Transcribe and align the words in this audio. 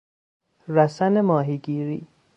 رسن 0.67 1.21
ماهیگیری 1.21 2.07